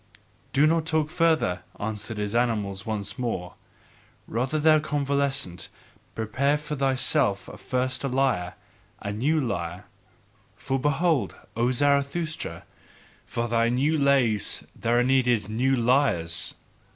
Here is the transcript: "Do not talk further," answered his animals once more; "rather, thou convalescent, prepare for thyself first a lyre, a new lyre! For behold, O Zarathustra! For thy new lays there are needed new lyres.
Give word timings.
"Do 0.51 0.65
not 0.65 0.87
talk 0.87 1.11
further," 1.11 1.61
answered 1.79 2.17
his 2.17 2.33
animals 2.33 2.87
once 2.87 3.19
more; 3.19 3.53
"rather, 4.27 4.57
thou 4.59 4.79
convalescent, 4.79 5.69
prepare 6.15 6.57
for 6.57 6.75
thyself 6.75 7.47
first 7.61 8.03
a 8.03 8.07
lyre, 8.07 8.55
a 8.99 9.11
new 9.11 9.39
lyre! 9.39 9.85
For 10.55 10.79
behold, 10.79 11.35
O 11.55 11.69
Zarathustra! 11.69 12.63
For 13.27 13.47
thy 13.47 13.69
new 13.69 13.95
lays 13.95 14.63
there 14.75 14.97
are 14.99 15.03
needed 15.03 15.49
new 15.49 15.75
lyres. 15.75 16.55